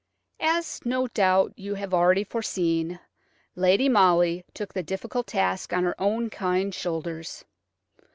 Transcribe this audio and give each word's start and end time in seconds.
As, 0.39 0.79
no 0.83 1.05
doubt, 1.09 1.53
you 1.55 1.75
have 1.75 1.93
already 1.93 2.23
foreseen, 2.23 2.99
Lady 3.55 3.87
Molly 3.87 4.43
took 4.55 4.73
the 4.73 4.81
difficult 4.81 5.27
task 5.27 5.73
on 5.73 5.83
her 5.83 5.93
own 6.01 6.31
kind 6.31 6.73
shoulders. 6.73 7.45